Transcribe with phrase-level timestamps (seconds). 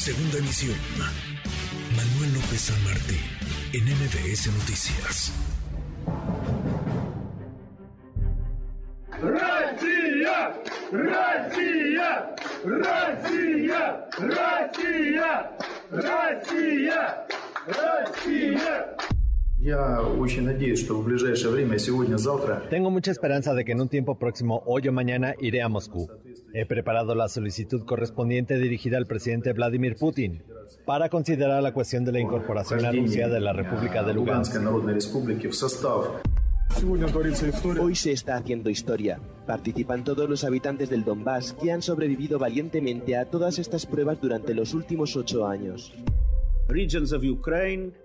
[0.00, 0.78] Segunda emisión.
[1.94, 3.20] Manuel López San Martín,
[3.74, 5.30] en MBS Noticias.
[9.20, 10.54] ¡Racia!
[10.90, 12.34] ¡Racia!
[12.64, 14.08] ¡Racia!
[14.16, 15.50] ¡Racia!
[15.90, 17.26] ¡Racia!
[17.66, 18.96] ¡Racia!
[22.70, 26.08] Tengo mucha esperanza de que en un tiempo próximo, hoy o mañana, iré a Moscú.
[26.54, 30.42] He preparado la solicitud correspondiente dirigida al presidente Vladimir Putin
[30.86, 34.56] para considerar la cuestión de la incorporación a Rusia de la República de Lugansk.
[37.78, 39.20] Hoy se está haciendo historia.
[39.46, 44.54] Participan todos los habitantes del Donbass que han sobrevivido valientemente a todas estas pruebas durante
[44.54, 45.92] los últimos ocho años.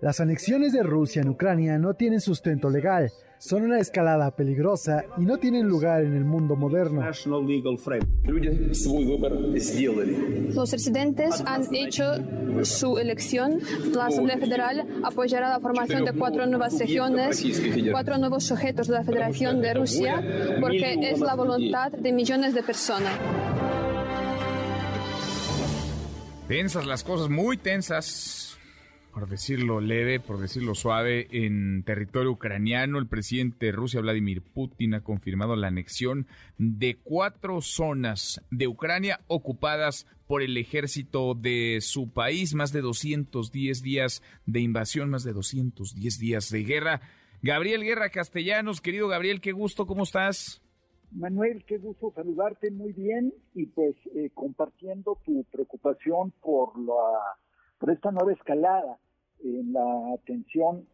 [0.01, 5.21] Las anexiones de Rusia en Ucrania no tienen sustento legal, son una escalada peligrosa y
[5.21, 7.03] no tienen lugar en el mundo moderno.
[10.53, 12.03] Los residentes han hecho
[12.63, 13.59] su elección.
[13.93, 17.45] La Asamblea Federal apoyará la formación de cuatro nuevas regiones,
[17.91, 20.23] cuatro nuevos sujetos de la Federación de Rusia,
[20.59, 23.13] porque es la voluntad de millones de personas.
[26.47, 28.44] Tensas las cosas, muy tensas
[29.15, 32.99] por decirlo leve, por decirlo suave, en territorio ucraniano.
[32.99, 36.27] El presidente de Rusia, Vladimir Putin, ha confirmado la anexión
[36.57, 42.55] de cuatro zonas de Ucrania ocupadas por el ejército de su país.
[42.55, 46.99] Más de 210 días de invasión, más de 210 días de guerra.
[47.41, 50.61] Gabriel Guerra Castellanos, querido Gabriel, qué gusto, ¿cómo estás?
[51.11, 57.37] Manuel, qué gusto saludarte muy bien y pues eh, compartiendo tu preocupación por la
[57.77, 58.97] por esta nueva escalada
[59.45, 60.85] en la atención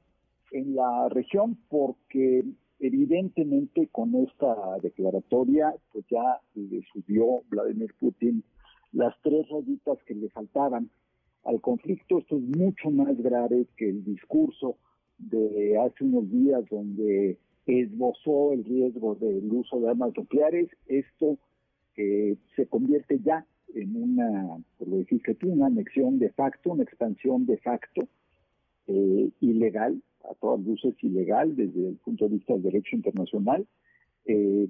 [0.52, 2.44] en la región porque
[2.80, 8.44] evidentemente con esta declaratoria pues ya le subió Vladimir Putin
[8.92, 10.90] las tres rayitas que le faltaban
[11.46, 12.20] al conflicto.
[12.20, 14.78] Esto es mucho más grave que el discurso
[15.18, 20.70] de hace unos días donde esbozó el riesgo del uso de armas nucleares.
[20.88, 21.38] Esto
[21.96, 26.84] eh, se convierte ya en una, por lo dijiste tú, una anexión de facto, una
[26.84, 28.08] expansión de facto
[28.94, 33.66] eh, ilegal, a todas luces ilegal desde el punto de vista del derecho internacional,
[34.26, 34.68] eh,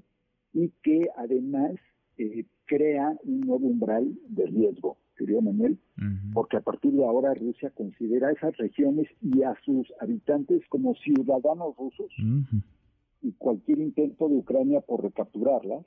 [0.54, 1.74] y que además
[2.18, 5.78] eh, crea un nuevo umbral de riesgo, querido Manuel,
[6.34, 11.76] porque a partir de ahora Rusia considera esas regiones y a sus habitantes como ciudadanos
[11.78, 12.12] rusos,
[13.22, 15.86] y cualquier intento de Ucrania por recapturarlas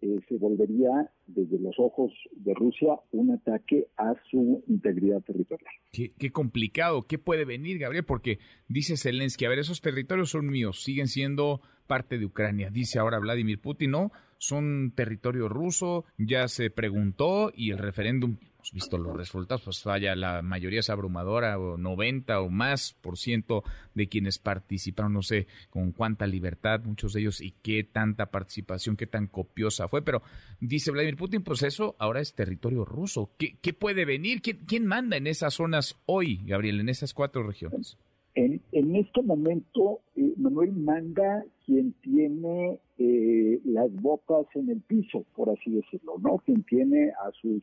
[0.00, 5.72] eh, se volvería desde los ojos de Rusia un ataque a su integridad territorial.
[5.92, 8.04] Qué, complicado, ¿qué puede venir, Gabriel?
[8.04, 8.38] Porque
[8.68, 12.70] dice Zelensky, a ver, esos territorios son míos, siguen siendo parte de Ucrania.
[12.70, 18.36] Dice ahora Vladimir Putin, no, son territorio ruso, ya se preguntó y el referéndum
[18.72, 23.62] visto los resultados, pues vaya, la mayoría es abrumadora, o 90 o más por ciento
[23.94, 28.96] de quienes participaron, no sé con cuánta libertad, muchos de ellos, y qué tanta participación,
[28.96, 30.22] qué tan copiosa fue, pero
[30.60, 33.30] dice Vladimir Putin, pues eso ahora es territorio ruso.
[33.38, 34.42] ¿Qué, qué puede venir?
[34.42, 37.98] ¿Quién, manda en esas zonas hoy, Gabriel, en esas cuatro regiones?
[38.34, 45.24] En, en este momento, eh, Manuel manda quien tiene eh, las botas en el piso,
[45.34, 46.38] por así decirlo, ¿no?
[46.38, 47.62] Quien tiene a sus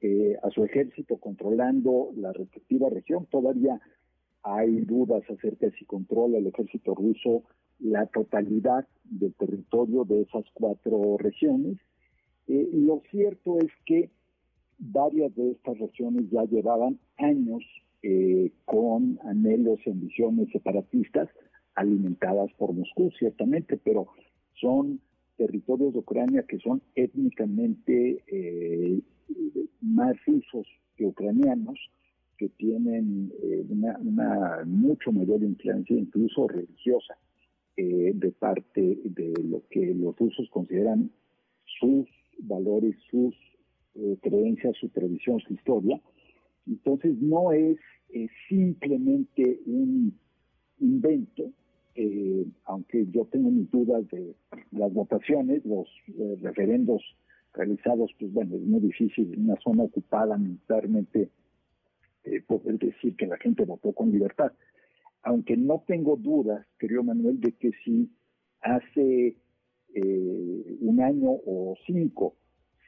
[0.00, 3.26] eh, a su ejército controlando la respectiva región.
[3.26, 3.80] Todavía
[4.42, 7.44] hay dudas acerca de si controla el ejército ruso
[7.80, 11.78] la totalidad del territorio de esas cuatro regiones.
[12.48, 14.10] Eh, lo cierto es que
[14.78, 17.62] varias de estas regiones ya llevaban años
[18.02, 21.28] eh, con anhelos y ambiciones separatistas
[21.74, 24.08] alimentadas por Moscú, ciertamente, pero
[24.60, 25.00] son
[25.38, 29.00] territorios de Ucrania que son étnicamente eh,
[29.80, 30.66] más rusos
[30.96, 31.78] que ucranianos,
[32.36, 37.16] que tienen eh, una, mucho mayor influencia, incluso religiosa,
[37.76, 41.10] eh, de parte de lo que los rusos consideran
[41.80, 42.06] sus
[42.40, 43.34] valores, sus
[44.20, 46.00] creencias, su tradición, su historia.
[46.68, 47.78] Entonces no es
[48.48, 50.16] simplemente un
[50.78, 51.50] invento,
[52.64, 54.34] aunque yo tengo mis dudas de
[54.72, 55.88] las votaciones, los
[56.40, 57.02] referendos
[57.54, 61.30] realizados, pues bueno, es muy difícil en una zona ocupada militarmente
[62.24, 64.52] eh, poder decir que la gente votó con libertad.
[65.22, 68.10] Aunque no tengo dudas, querido Manuel, de que si
[68.60, 69.36] hace
[69.94, 72.34] eh, un año o cinco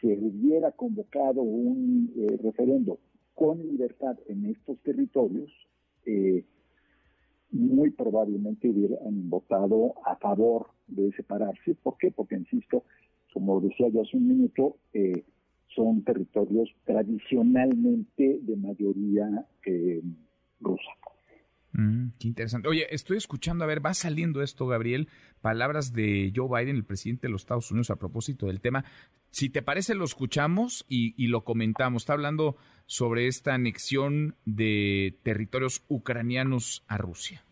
[0.00, 2.98] se hubiera convocado un eh, referendo
[3.34, 5.50] con libertad en estos territorios,
[7.52, 11.74] muy probablemente hubieran votado a favor de separarse.
[11.82, 12.10] ¿Por qué?
[12.10, 12.84] Porque, insisto,
[13.32, 15.24] como decía yo hace un minuto, eh,
[15.74, 20.02] son territorios tradicionalmente de mayoría eh,
[20.60, 20.90] rusa.
[21.72, 22.68] Mm, qué interesante.
[22.68, 25.08] Oye, estoy escuchando, a ver, va saliendo esto, Gabriel,
[25.40, 28.84] palabras de Joe Biden, el presidente de los Estados Unidos, a propósito del tema.
[29.30, 32.02] Si te parece, lo escuchamos y, y lo comentamos.
[32.02, 32.56] Está hablando
[32.86, 37.42] sobre esta anexión de territorios ucranianos a Rusia.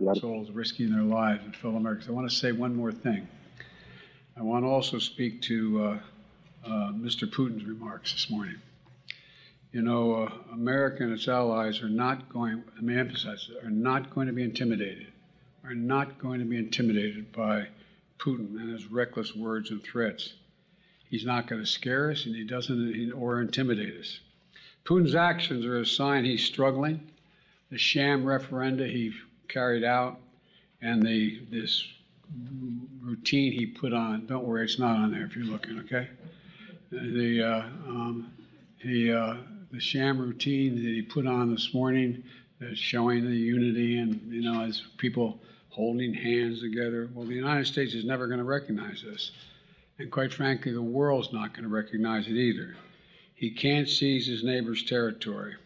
[0.00, 0.46] Claro.
[0.54, 2.08] risking their lives and fellow Americans.
[2.08, 3.28] I want to say one more thing.
[4.34, 6.00] I want to also speak to uh,
[6.64, 7.30] uh, Mr.
[7.30, 8.56] Putin's remarks this morning.
[9.72, 14.08] You know, uh, America and its allies are not going, let me emphasize, are not
[14.14, 15.08] going to be intimidated,
[15.64, 17.68] are not going to be intimidated by
[18.18, 20.32] Putin and his reckless words and threats.
[21.10, 24.20] He's not going to scare us and he doesn't, or intimidate us.
[24.84, 27.10] Putin's actions are a sign he's struggling.
[27.70, 29.12] The sham referenda he
[29.48, 30.18] carried out
[30.80, 31.84] and the, this
[33.02, 36.08] routine he put on, don't worry, it's not on there if you're looking, okay?
[36.92, 38.32] The, uh, um,
[38.78, 39.34] he, uh,
[39.72, 42.22] the sham routine that he put on this morning
[42.60, 45.40] that's showing the unity and, you know, as people
[45.70, 47.08] holding hands together.
[47.14, 49.32] Well, the United States is never going to recognize this.
[50.00, 52.74] And quite frankly, the world's not going to recognize it either.
[53.34, 55.56] He can't seize his neighbor's territory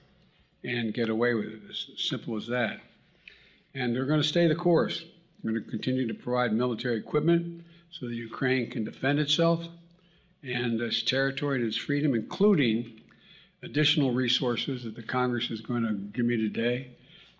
[0.65, 1.61] and get away with it.
[1.71, 2.81] It's as simple as that.
[3.75, 5.05] And they're going to stay the course.
[5.45, 9.69] They're going to continue to provide military equipment so that Ukraine can defend itself
[10.43, 13.03] and its territory and its freedom, including
[13.63, 16.91] additional resources that the Congress is going to give me today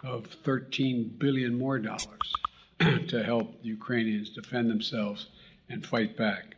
[0.05, 2.33] of 13 billion more dollars
[3.09, 5.27] to help the Ukrainians defend themselves
[5.69, 6.55] and fight back.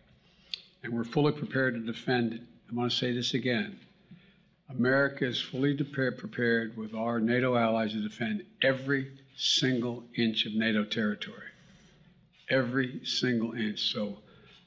[0.87, 2.33] And we're fully prepared to defend.
[2.35, 2.43] it.
[2.71, 3.77] I want to say this again.
[4.71, 10.85] America is fully prepared with our NATO allies to defend every single inch of NATO
[10.85, 11.51] territory.
[12.49, 13.81] Every single inch.
[13.81, 14.19] So,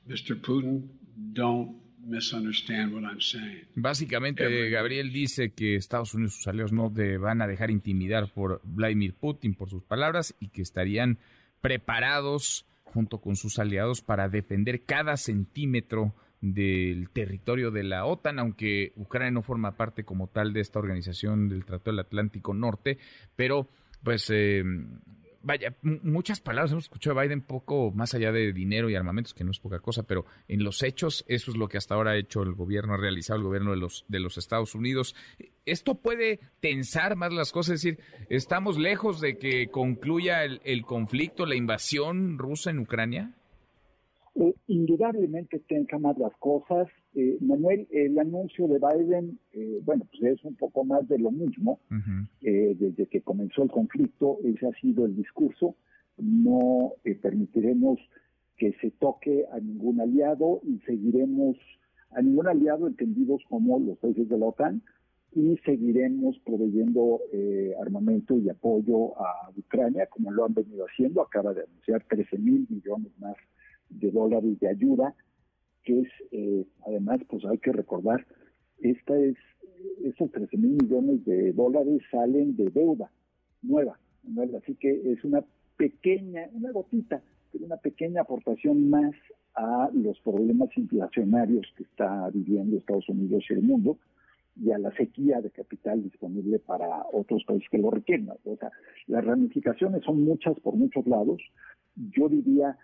[0.09, 0.35] Mr.
[0.35, 0.89] Putin,
[1.31, 3.65] don't misunderstand what I'm saying.
[3.75, 8.27] Básicamente, Gabriel dice que Estados Unidos y sus aliados no te van a dejar intimidar
[8.27, 11.17] por Vladimir Putin, por sus palabras, y que estarían
[11.61, 18.93] preparados junto con sus aliados para defender cada centímetro del territorio de la OTAN, aunque
[18.95, 22.97] Ucrania no forma parte como tal de esta organización del Tratado del Atlántico Norte,
[23.35, 23.69] pero
[24.03, 24.63] pues eh,
[25.41, 29.43] vaya, muchas palabras hemos escuchado a Biden poco más allá de dinero y armamentos, que
[29.43, 32.17] no es poca cosa, pero en los hechos eso es lo que hasta ahora ha
[32.17, 35.15] hecho el gobierno, ha realizado el gobierno de los, de los Estados Unidos.
[35.65, 37.75] ¿Esto puede tensar más las cosas?
[37.75, 37.99] Es decir,
[38.29, 43.33] ¿estamos lejos de que concluya el, el conflicto, la invasión rusa en Ucrania?
[44.69, 46.87] Eh, indudablemente tenga más las cosas.
[47.15, 51.31] Eh, Manuel, el anuncio de Biden, eh, bueno, pues es un poco más de lo
[51.31, 51.79] mismo.
[52.41, 55.75] desde que comenzó el conflicto, ese ha sido el discurso.
[56.17, 57.99] No permitiremos
[58.57, 61.57] que se toque a ningún aliado y seguiremos
[62.11, 64.81] a ningún aliado entendidos como los países de la OTAN
[65.33, 67.21] y seguiremos proveyendo
[67.81, 71.21] armamento y apoyo a Ucrania como lo han venido haciendo.
[71.21, 73.35] Acaba de anunciar 13 mil millones más
[73.89, 75.15] de dólares de ayuda,
[75.83, 78.25] que es, eh, además, pues hay que recordar,
[78.79, 79.35] esta es,
[80.03, 83.11] esos 13 mil millones de dólares salen de deuda
[83.61, 83.99] nueva,
[84.57, 85.43] así que es una
[85.77, 87.21] pequeña, una gotita,
[87.51, 89.13] pero una pequeña aportación más
[89.55, 93.97] a los problemas inflacionarios que está viviendo Estados Unidos y el mundo
[94.61, 98.29] y a la sequía de capital disponible para otros países que lo requieren.
[98.43, 98.71] O sea,
[99.07, 101.41] las ramificaciones son muchas por muchos lados.
[101.95, 102.77] Yo diría,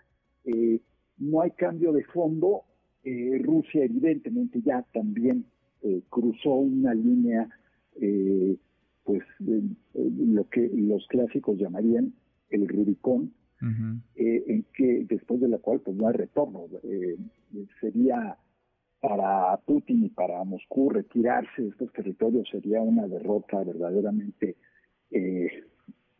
[0.44, 0.80] eh,
[1.18, 2.62] no hay cambio de fondo.
[3.04, 5.44] Eh, Rusia evidentemente ya también
[5.82, 7.48] eh, cruzó una línea,
[8.00, 8.56] eh,
[9.04, 9.22] pues
[9.94, 12.12] lo que los clásicos llamarían
[12.50, 16.64] el Rubicón, en que después de la cual pues no hay retorno.
[17.80, 18.36] sería
[19.00, 24.56] para Putin y para Moscú retirarse de estos territorios sería una derrota verdaderamente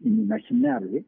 [0.01, 1.05] inimaginable.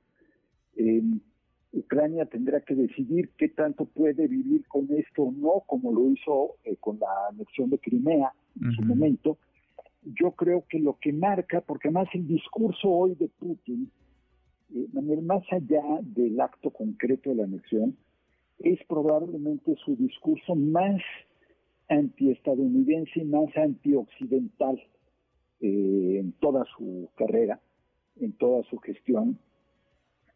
[1.73, 6.57] Ucrania tendrá que decidir qué tanto puede vivir con esto o no, como lo hizo
[6.65, 9.39] eh, con la anexión de Crimea en su momento.
[10.03, 13.91] Yo creo que lo que marca, porque además el discurso hoy de Putin,
[14.75, 14.89] eh,
[15.23, 17.97] más allá del acto concreto de la anexión,
[18.59, 21.01] es probablemente su discurso más
[21.89, 24.81] antiestadounidense y más antioccidental
[25.61, 27.61] eh, en toda su carrera,
[28.21, 29.39] en toda su gestión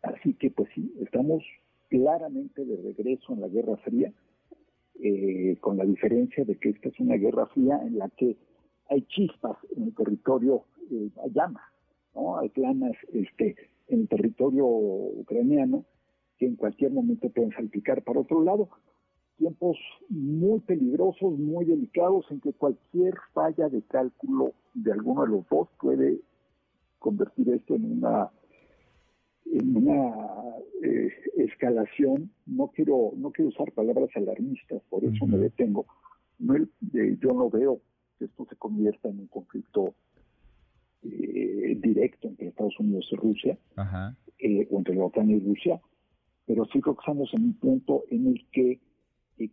[0.02, 1.42] Así que pues sí, estamos
[1.88, 4.12] claramente de regreso en la Guerra Fría,
[5.00, 8.36] eh, con la diferencia de que esta es una Guerra Fría en la que
[8.88, 11.62] hay chispas en el territorio, eh, hay llama,
[12.14, 12.38] ¿no?
[12.38, 13.56] Hay llamas este,
[13.88, 15.84] en el territorio ucraniano
[16.38, 18.02] que en cualquier momento pueden salpicar.
[18.02, 18.68] Por otro lado,
[19.36, 19.78] tiempos
[20.08, 25.68] muy peligrosos, muy delicados, en que cualquier falla de cálculo de alguno de los dos
[25.80, 26.20] puede
[26.98, 28.30] convertir esto en una
[29.46, 30.14] en una
[30.82, 32.30] eh, escalación.
[32.46, 35.86] No quiero no quiero usar palabras alarmistas, por eso me detengo.
[36.38, 37.80] No, eh, yo no veo
[38.18, 39.94] que esto se convierta en un conflicto
[41.02, 45.80] eh, directo entre Estados Unidos y Rusia, o entre la OTAN y Rusia,
[46.46, 48.80] pero sí creo que estamos en un punto en el que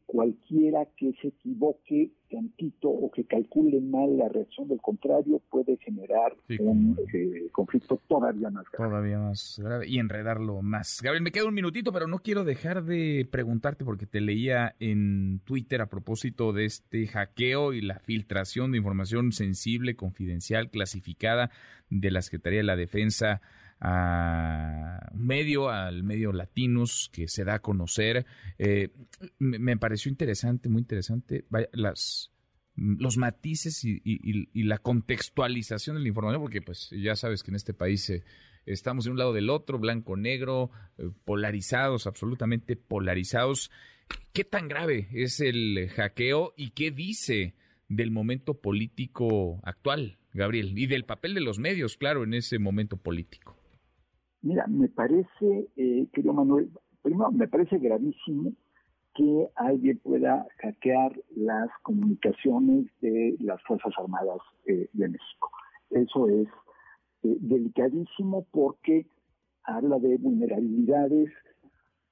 [0.05, 6.36] cualquiera que se equivoque tantito o que calcule mal la reacción del contrario puede generar
[6.59, 8.89] un eh, conflicto todavía más grave.
[8.89, 11.01] Todavía más grave y enredarlo más.
[11.01, 15.41] Gabriel, me queda un minutito, pero no quiero dejar de preguntarte porque te leía en
[15.45, 21.50] Twitter a propósito de este hackeo y la filtración de información sensible, confidencial, clasificada
[21.89, 23.41] de la Secretaría de la Defensa
[23.81, 28.25] a medio, al medio Latinos que se da a conocer.
[28.57, 28.89] Eh,
[29.38, 32.31] me, pareció interesante, muy interesante, las,
[32.75, 37.74] los matices y, la contextualización de la información, porque pues ya sabes que en este
[37.74, 38.24] país eh,
[38.65, 43.71] estamos de un lado del otro, blanco, negro, eh, polarizados, absolutamente polarizados.
[44.33, 47.55] ¿Qué tan grave es el hackeo y qué dice
[47.88, 50.77] del momento político actual, Gabriel?
[50.77, 53.58] Y del papel de los medios, claro, en ese momento político.
[54.41, 56.69] Mira, me parece, eh, querido Manuel,
[57.01, 58.53] primero me parece gravísimo
[59.15, 65.51] que alguien pueda hackear las comunicaciones de las Fuerzas Armadas eh, de México.
[65.89, 66.48] Eso es
[67.24, 69.08] eh, delicadísimo porque
[69.63, 71.31] habla de vulnerabilidades,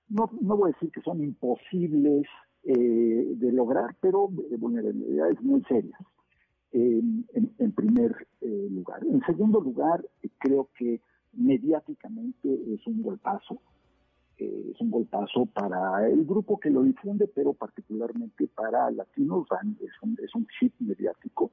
[0.09, 2.27] no, no voy a decir que son imposibles
[2.63, 5.99] eh, de lograr, pero de vulnerabilidades muy serias,
[6.73, 9.01] en, en, primer lugar.
[9.05, 10.05] En segundo lugar,
[10.39, 10.99] creo que
[11.37, 13.61] mediáticamente es un golpazo.
[14.37, 19.47] Eh, es un golpazo para el grupo que lo difunde, pero particularmente para Latinos
[19.79, 21.51] es un, es un chip mediático,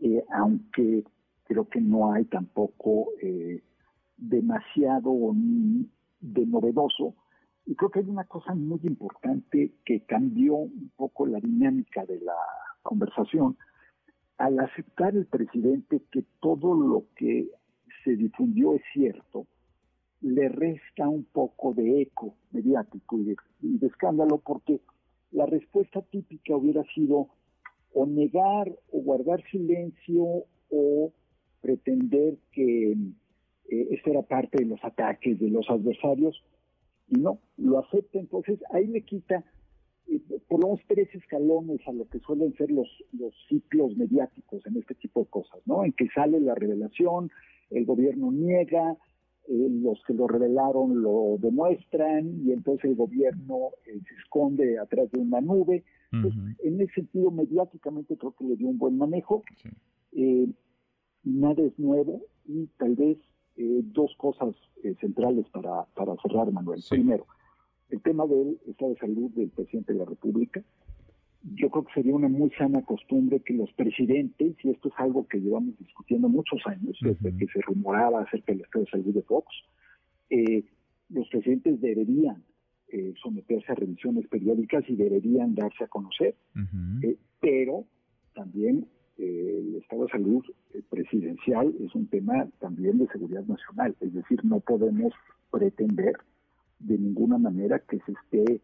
[0.00, 1.04] eh, aunque
[1.44, 3.62] creo que no hay tampoco eh,
[4.16, 5.12] demasiado
[6.20, 7.14] de novedoso.
[7.66, 12.20] Y creo que hay una cosa muy importante que cambió un poco la dinámica de
[12.20, 12.36] la
[12.82, 13.56] conversación
[14.38, 17.50] al aceptar el presidente que todo lo que
[18.04, 19.46] se difundió es cierto,
[20.20, 24.80] le resta un poco de eco mediático y de, escándalo porque
[25.32, 27.28] la respuesta típica hubiera sido
[27.92, 31.12] o negar o guardar silencio o
[31.60, 36.42] pretender que eh, esto era parte de los ataques de los adversarios
[37.08, 39.44] y no, lo acepta, entonces ahí le quita
[40.06, 44.64] eh, por lo menos tres escalones a lo que suelen ser los, los ciclos mediáticos
[44.66, 45.84] en este tipo de cosas, ¿no?
[45.84, 47.30] En que sale la revelación,
[47.74, 48.96] el gobierno niega,
[49.46, 55.10] eh, los que lo revelaron lo demuestran y entonces el gobierno eh, se esconde atrás
[55.12, 55.84] de una nube.
[56.12, 59.42] en ese sentido, mediáticamente creo que le dio un buen manejo.
[60.12, 60.48] Eh,
[61.24, 63.18] nada es nuevo y tal vez
[63.56, 64.54] dos cosas
[65.00, 66.80] centrales para, para cerrar, Manuel.
[66.88, 67.26] Primero,
[67.90, 70.62] el tema del estado de salud del presidente de la República
[71.52, 75.26] yo creo que sería una muy sana costumbre que los presidentes, y esto es algo
[75.28, 79.22] que llevamos discutiendo muchos años, desde que se rumoraba acerca del estado de salud de
[79.22, 79.46] Fox,
[80.30, 80.64] eh,
[81.10, 82.42] los presidentes deberían
[82.88, 86.34] eh, someterse a revisiones periódicas y deberían darse a conocer,
[87.02, 87.84] eh, pero
[88.34, 88.86] también
[89.18, 90.44] el estado de salud
[90.88, 95.12] presidencial es un tema también de seguridad nacional, es decir, no podemos
[95.50, 96.16] pretender
[96.80, 98.60] de ninguna manera que se esté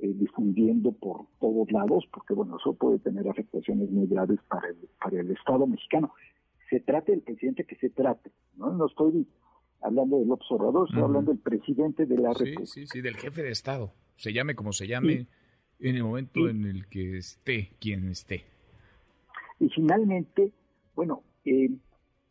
[0.00, 4.76] eh, difundiendo por todos lados, porque bueno, eso puede tener afectaciones muy graves para el,
[5.00, 6.12] para el Estado mexicano.
[6.70, 8.72] Se trate del presidente que se trate, ¿no?
[8.72, 9.26] No estoy
[9.80, 12.66] hablando del observador, estoy hablando del presidente de la República.
[12.66, 15.26] Sí, sí, del jefe de Estado, se llame como se llame,
[15.80, 18.44] en el momento en el que esté quien esté.
[19.60, 20.52] Y finalmente,
[20.94, 21.70] bueno, eh,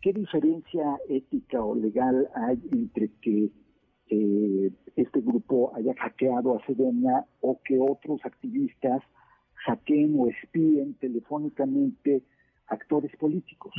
[0.02, 3.50] ¿qué diferencia ética o legal hay entre que
[4.10, 9.02] eh, este grupo haya hackeado a Sedena o que otros activistas
[9.66, 12.24] hackeen o espíen telefónicamente
[12.68, 13.74] actores políticos.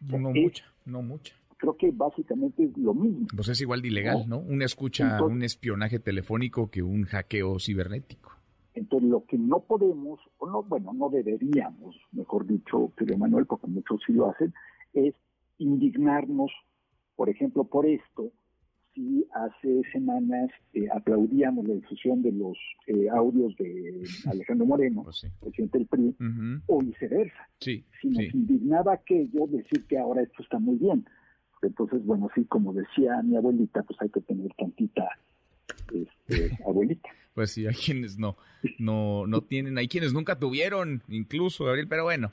[0.00, 1.34] No mucha, no mucha.
[1.56, 3.26] Creo que básicamente es lo mismo.
[3.34, 4.38] Pues es igual de ilegal, ¿no?
[4.38, 8.32] Una escucha, un espionaje telefónico que un hackeo cibernético.
[8.74, 13.68] Entonces, lo que no podemos, o no, bueno, no deberíamos, mejor dicho, que Manuel, porque
[13.68, 14.52] muchos sí lo hacen,
[14.92, 15.14] es
[15.58, 16.50] indignarnos,
[17.14, 18.32] por ejemplo, por esto,
[18.94, 25.26] si hace semanas eh, aplaudíamos la difusión de los eh, audios de Alejandro Moreno, pues
[25.40, 26.16] presidente del PRI,
[26.66, 27.48] o viceversa.
[27.60, 31.04] Sí, si nos indignaba aquello, decir que ahora esto está muy bien.
[31.62, 35.08] Entonces, bueno, sí, como decía mi abuelita, pues hay que tener tantita
[35.92, 37.08] este, abuelita.
[37.34, 38.36] Pues sí, hay quienes no,
[38.78, 42.32] no, no tienen, hay quienes nunca tuvieron, incluso, Gabriel, pero bueno,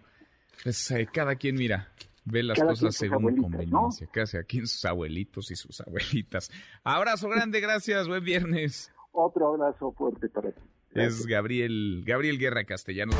[0.63, 1.89] pues eh, cada quien mira,
[2.25, 4.11] ve las cosas según conveniencia, ¿no?
[4.11, 6.49] casi aquí en sus abuelitos y sus abuelitas.
[6.83, 8.91] Abrazo grande, gracias, buen viernes.
[9.11, 10.61] Otro abrazo fuerte para ti.
[10.93, 13.13] Es Gabriel, Gabriel Guerra Castellano.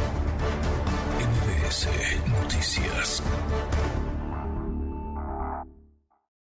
[1.20, 1.88] NBS
[2.30, 3.24] Noticias.